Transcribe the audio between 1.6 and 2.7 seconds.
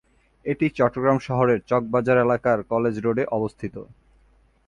চকবাজার এলাকার